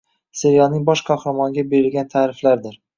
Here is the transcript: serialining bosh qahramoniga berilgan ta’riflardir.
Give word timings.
serialining 0.39 0.87
bosh 0.89 1.05
qahramoniga 1.11 1.69
berilgan 1.77 2.13
ta’riflardir. 2.19 2.87